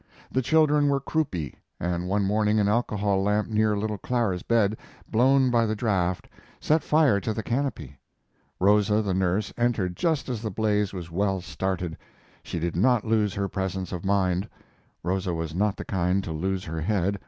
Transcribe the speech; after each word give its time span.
The 0.31 0.41
children 0.41 0.89
were 0.89 0.99
croupy, 0.99 1.59
and 1.79 2.07
one 2.09 2.23
morning 2.23 2.59
an 2.59 2.67
alcohol 2.67 3.21
lamp 3.21 3.49
near 3.49 3.77
little 3.77 3.99
Clara's 3.99 4.41
bed, 4.41 4.75
blown 5.07 5.51
by 5.51 5.67
the 5.67 5.75
draught, 5.75 6.27
set 6.59 6.81
fire 6.81 7.19
to 7.19 7.35
the 7.35 7.43
canopy. 7.43 7.99
Rosa, 8.59 9.03
the 9.03 9.13
nurse, 9.13 9.53
entered 9.59 9.95
just 9.95 10.27
as 10.27 10.41
the 10.41 10.49
blaze 10.49 10.91
was 10.91 11.11
well 11.11 11.39
started. 11.39 11.99
She 12.41 12.57
did 12.57 12.75
not 12.75 13.05
lose 13.05 13.35
her 13.35 13.47
presence 13.47 13.91
of 13.91 14.03
mind, 14.03 14.49
[Rosa 15.03 15.35
was 15.35 15.53
not 15.53 15.77
the 15.77 15.85
kind 15.85 16.23
to 16.23 16.31
lose 16.31 16.63
her 16.65 16.81
head. 16.81 17.19